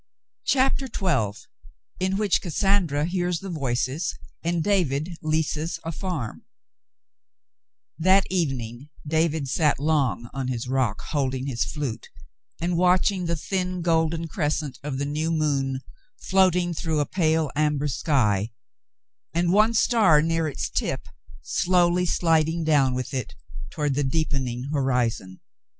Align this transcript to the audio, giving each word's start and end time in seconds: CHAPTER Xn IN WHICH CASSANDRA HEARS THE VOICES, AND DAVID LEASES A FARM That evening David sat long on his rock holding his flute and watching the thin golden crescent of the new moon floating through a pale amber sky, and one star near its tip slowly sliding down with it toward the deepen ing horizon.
CHAPTER 0.45 0.87
Xn 0.87 1.45
IN 1.99 2.17
WHICH 2.17 2.41
CASSANDRA 2.41 3.05
HEARS 3.05 3.39
THE 3.39 3.51
VOICES, 3.51 4.15
AND 4.41 4.63
DAVID 4.63 5.15
LEASES 5.21 5.79
A 5.83 5.91
FARM 5.91 6.43
That 7.99 8.25
evening 8.31 8.89
David 9.05 9.47
sat 9.47 9.79
long 9.79 10.27
on 10.33 10.47
his 10.47 10.67
rock 10.67 11.01
holding 11.09 11.45
his 11.45 11.63
flute 11.65 12.09
and 12.59 12.77
watching 12.77 13.25
the 13.27 13.35
thin 13.35 13.83
golden 13.83 14.27
crescent 14.27 14.79
of 14.81 14.97
the 14.97 15.05
new 15.05 15.29
moon 15.29 15.81
floating 16.19 16.73
through 16.73 16.99
a 16.99 17.05
pale 17.05 17.51
amber 17.55 17.87
sky, 17.87 18.51
and 19.35 19.53
one 19.53 19.75
star 19.75 20.23
near 20.23 20.47
its 20.47 20.67
tip 20.67 21.05
slowly 21.43 22.07
sliding 22.07 22.63
down 22.63 22.95
with 22.95 23.13
it 23.13 23.35
toward 23.69 23.93
the 23.93 24.03
deepen 24.03 24.47
ing 24.47 24.63
horizon. 24.73 25.41